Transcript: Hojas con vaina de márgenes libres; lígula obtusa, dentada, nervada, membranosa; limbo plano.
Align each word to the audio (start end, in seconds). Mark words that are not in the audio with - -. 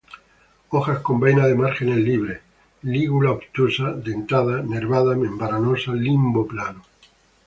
Hojas 0.69 0.99
con 1.05 1.19
vaina 1.23 1.45
de 1.45 1.53
márgenes 1.53 1.99
libres; 1.99 2.39
lígula 2.81 3.33
obtusa, 3.37 3.91
dentada, 4.07 4.55
nervada, 4.63 5.13
membranosa; 5.15 5.93
limbo 5.93 6.47
plano. 6.47 6.81